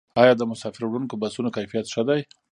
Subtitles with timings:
[0.21, 2.21] آیا د مسافروړونکو بسونو کیفیت ښه دی؟